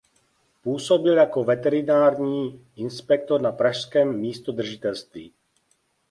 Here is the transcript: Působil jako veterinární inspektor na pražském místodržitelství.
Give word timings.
Působil 0.61 1.13
jako 1.17 1.43
veterinární 1.43 2.65
inspektor 2.75 3.41
na 3.41 3.51
pražském 3.51 4.19
místodržitelství. 4.19 5.33